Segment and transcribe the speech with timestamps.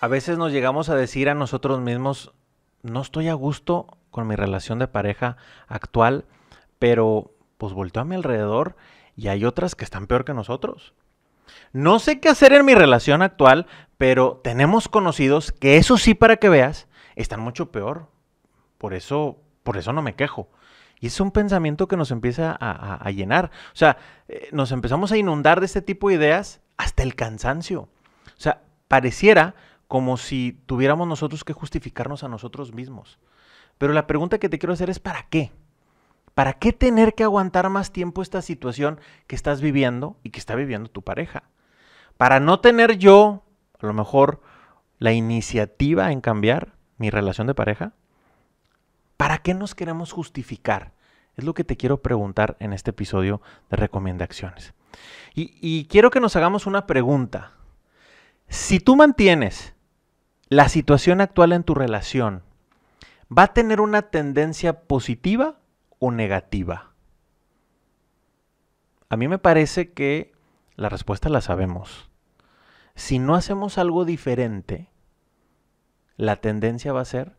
[0.00, 2.32] A veces nos llegamos a decir a nosotros mismos,
[2.82, 5.36] no estoy a gusto con mi relación de pareja
[5.68, 6.24] actual,
[6.78, 8.76] pero pues volteo a mi alrededor
[9.14, 10.94] y hay otras que están peor que nosotros.
[11.74, 13.66] No sé qué hacer en mi relación actual,
[13.98, 18.08] pero tenemos conocidos que eso sí para que veas, están mucho peor.
[18.78, 20.48] Por eso, por eso no me quejo.
[20.98, 23.50] Y es un pensamiento que nos empieza a, llenar.
[23.74, 23.98] O sea,
[24.28, 27.82] eh, nos empezamos a inundar de este tipo de ideas hasta el cansancio.
[27.82, 29.54] O sea, pareciera
[29.90, 33.18] como si tuviéramos nosotros que justificarnos a nosotros mismos.
[33.76, 35.50] Pero la pregunta que te quiero hacer es ¿para qué?
[36.32, 40.54] ¿Para qué tener que aguantar más tiempo esta situación que estás viviendo y que está
[40.54, 41.42] viviendo tu pareja?
[42.16, 43.42] Para no tener yo,
[43.80, 44.40] a lo mejor,
[45.00, 47.92] la iniciativa en cambiar mi relación de pareja.
[49.16, 50.92] ¿Para qué nos queremos justificar?
[51.34, 54.72] Es lo que te quiero preguntar en este episodio de Recomendaciones.
[55.34, 57.54] Y, y quiero que nos hagamos una pregunta.
[58.46, 59.74] Si tú mantienes
[60.50, 62.42] la situación actual en tu relación,
[63.30, 65.60] ¿va a tener una tendencia positiva
[66.00, 66.90] o negativa?
[69.08, 70.32] A mí me parece que
[70.74, 72.10] la respuesta la sabemos.
[72.96, 74.88] Si no hacemos algo diferente,
[76.16, 77.36] la tendencia va a ser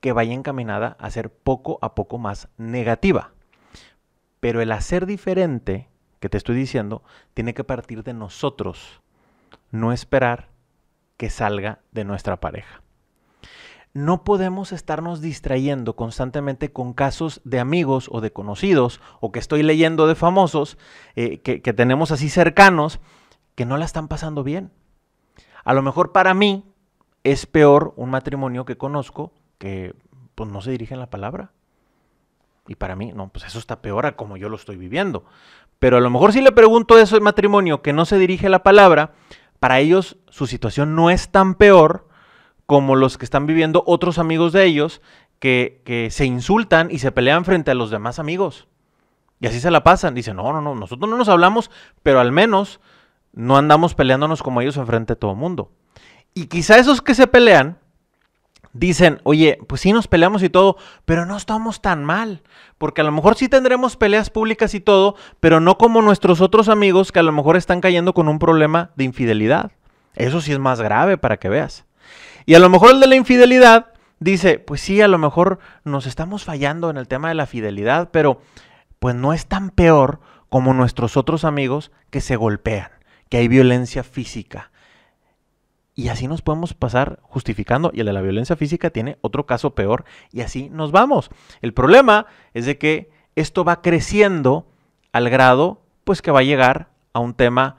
[0.00, 3.30] que vaya encaminada a ser poco a poco más negativa.
[4.40, 5.88] Pero el hacer diferente,
[6.18, 9.02] que te estoy diciendo, tiene que partir de nosotros,
[9.70, 10.57] no esperar
[11.18, 12.80] que salga de nuestra pareja.
[13.92, 19.62] No podemos estarnos distrayendo constantemente con casos de amigos o de conocidos o que estoy
[19.62, 20.78] leyendo de famosos
[21.16, 23.00] eh, que, tenemos así cercanos
[23.54, 24.70] que no la están pasando bien.
[25.64, 26.64] A lo mejor para mí
[27.24, 29.94] es peor un matrimonio que conozco que
[30.34, 31.50] pues no se dirige en la palabra.
[32.68, 35.24] Y para mí, no, pues eso está peor a como yo lo estoy viviendo.
[35.78, 38.62] Pero a lo mejor si le pregunto eso ese matrimonio que no se dirige la
[38.62, 39.14] palabra,
[39.60, 42.08] para ellos su situación no es tan peor
[42.66, 45.00] como los que están viviendo otros amigos de ellos
[45.38, 48.68] que, se insultan y se pelean frente a los demás amigos.
[49.40, 50.14] Y así se la pasan.
[50.14, 51.70] Dicen, no, no, no, nosotros no nos hablamos,
[52.02, 52.80] pero al menos
[53.32, 55.70] no andamos peleándonos como ellos enfrente de todo el mundo.
[56.34, 57.78] Y quizá esos que se pelean
[58.72, 62.42] dicen, oye, pues sí nos peleamos y todo, pero no estamos tan mal,
[62.78, 66.68] porque a lo mejor sí tendremos peleas públicas y todo, pero no como nuestros otros
[66.68, 69.72] amigos que a lo mejor están cayendo con un problema de infidelidad.
[70.14, 71.84] Eso sí es más grave para que veas.
[72.46, 76.06] Y a lo mejor el de la infidelidad dice, pues sí, a lo mejor nos
[76.06, 78.40] estamos fallando en el tema de la fidelidad, pero
[78.98, 82.90] pues no es tan peor como nuestros otros amigos que se golpean,
[83.28, 84.70] que hay violencia física,
[85.98, 87.90] y así nos podemos pasar justificando.
[87.92, 90.04] Y el de la violencia física tiene otro caso peor.
[90.30, 91.28] Y así nos vamos.
[91.60, 94.68] El problema es de que esto va creciendo
[95.10, 97.78] al grado, pues que va a llegar a un tema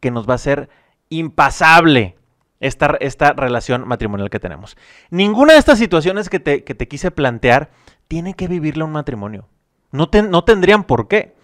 [0.00, 0.68] que nos va a ser
[1.08, 2.18] impasable
[2.60, 4.76] esta, esta relación matrimonial que tenemos.
[5.08, 7.70] Ninguna de estas situaciones que te, que te quise plantear
[8.06, 9.48] tiene que vivirle un matrimonio.
[9.92, 11.34] No, no tendrían por qué.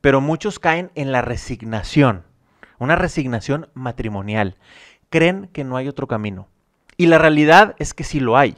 [0.00, 2.24] Pero muchos caen en la resignación.
[2.80, 4.56] Una resignación matrimonial
[5.10, 6.48] creen que no hay otro camino.
[6.96, 8.56] Y la realidad es que sí lo hay.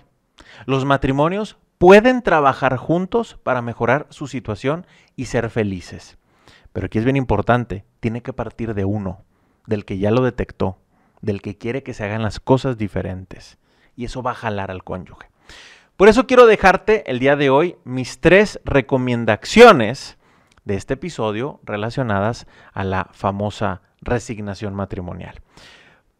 [0.67, 6.19] Los matrimonios pueden trabajar juntos para mejorar su situación y ser felices.
[6.73, 9.25] Pero aquí es bien importante, tiene que partir de uno,
[9.67, 10.79] del que ya lo detectó,
[11.21, 13.59] del que quiere que se hagan las cosas diferentes.
[13.97, 15.29] Y eso va a jalar al cónyuge.
[15.97, 20.17] Por eso quiero dejarte el día de hoy mis tres recomendaciones
[20.65, 25.43] de este episodio relacionadas a la famosa resignación matrimonial.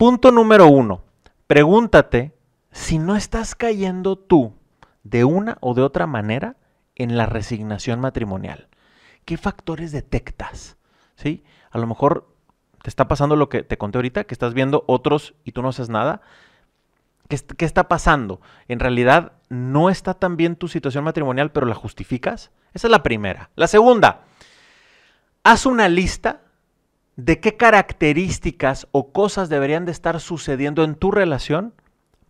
[0.01, 1.05] Punto número uno,
[1.47, 2.35] pregúntate
[2.73, 4.55] si no estás cayendo tú
[5.03, 6.57] de una o de otra manera
[6.95, 8.69] en la resignación matrimonial.
[9.27, 10.79] ¿Qué factores detectas?
[11.17, 11.45] ¿Sí?
[11.71, 12.35] A lo mejor
[12.83, 15.69] te está pasando lo que te conté ahorita, que estás viendo otros y tú no
[15.69, 16.23] haces nada.
[17.29, 18.41] ¿Qué, ¿Qué, está pasando?
[18.69, 22.53] En realidad no está tan bien tu situación matrimonial, pero la justificas.
[22.73, 23.51] Esa es la primera.
[23.55, 24.23] La segunda,
[25.45, 26.41] haz una lista
[27.25, 31.75] de qué características o cosas deberían de estar sucediendo en tu relación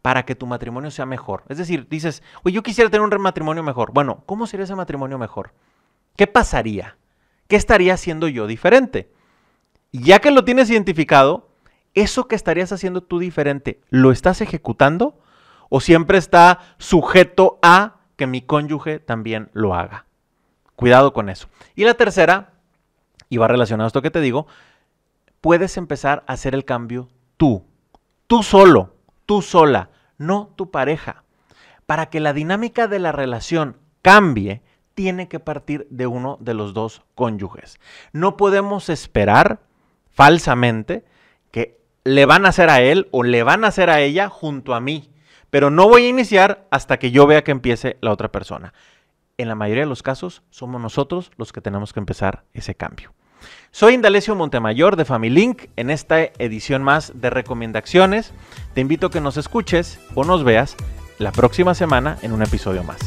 [0.03, 1.45] para que tu matrimonio sea mejor.
[1.49, 3.93] Es decir, dices, oye, yo quisiera tener un matrimonio mejor.
[3.93, 5.53] Bueno, ¿cómo sería ese matrimonio mejor?
[6.17, 6.97] ¿Qué pasaría?
[7.47, 9.13] ¿Qué estaría haciendo yo diferente?
[9.93, 11.49] Ya que lo tienes identificado,
[11.95, 15.19] eso que estarías haciendo tú diferente, ¿lo estás ejecutando?
[15.69, 20.07] ¿O siempre está sujeto a que mi cónyuge también lo haga?
[20.75, 21.49] Cuidado con eso.
[21.77, 22.55] Y la tercera,
[23.29, 24.47] y va relacionado a esto que te digo,
[25.41, 27.67] puedes empezar a hacer el cambio tú.
[28.27, 28.95] Tú solo,
[29.27, 31.25] tú sola, no tu pareja.
[31.87, 34.63] Para que la dinámica de la relación cambie,
[34.95, 37.81] tiene que partir de uno de los dos cónyuges.
[38.13, 39.61] No podemos esperar
[40.11, 41.05] falsamente
[41.51, 44.75] que le van a hacer a él o le van a hacer a ella junto
[44.75, 45.11] a mí.
[45.51, 48.73] Pero no voy a iniciar hasta que yo vea que empiece la otra persona.
[49.39, 53.13] En la mayoría de los casos somos nosotros los que tenemos que empezar ese cambio.
[53.73, 58.33] Soy Indalecio Montemayor de Familink en esta edición más de recomendaciones.
[58.75, 60.77] Te invito a que nos escuches o nos veas
[61.19, 62.99] la próxima semana en un episodio más.